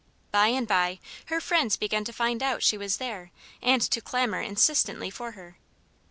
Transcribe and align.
By 0.31 0.47
and 0.47 0.67
by 0.67 0.97
her 1.27 1.39
friends 1.39 1.77
began 1.77 2.03
to 2.05 2.11
find 2.11 2.41
out 2.41 2.63
she 2.63 2.75
was 2.75 2.97
there 2.97 3.29
and 3.61 3.83
to 3.83 4.01
clamour 4.01 4.41
insistently 4.41 5.11
for 5.11 5.33
her. 5.33 5.57